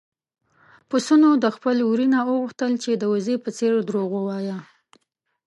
[0.89, 4.57] پسونو د خپل وري نه وغوښتل چې د وزې په څېر دروغ ووايي.